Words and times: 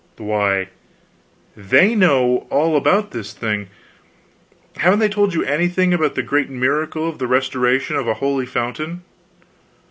"Why 0.17 0.69
they 1.55 1.93
know 1.93 2.47
all 2.49 2.75
about 2.75 3.11
this 3.11 3.33
thing. 3.33 3.67
Haven't 4.77 4.97
they 4.97 5.07
told 5.07 5.35
you 5.35 5.43
anything 5.43 5.93
about 5.93 6.15
the 6.15 6.23
great 6.23 6.49
miracle 6.49 7.07
of 7.07 7.19
the 7.19 7.27
restoration 7.27 7.95
of 7.95 8.07
a 8.07 8.15
holy 8.15 8.47
fountain?" 8.47 9.03